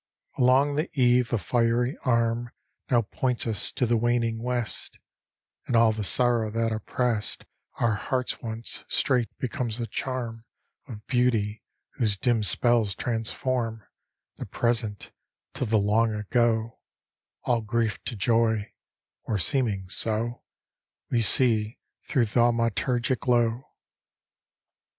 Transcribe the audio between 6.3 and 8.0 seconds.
that oppressed Our